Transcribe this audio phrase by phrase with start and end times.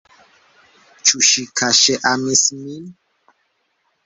[1.09, 2.89] Ĉu ŝi kaŝe amis min?